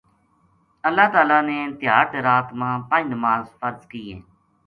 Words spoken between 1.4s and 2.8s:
نے تیہاڑ تے رات ما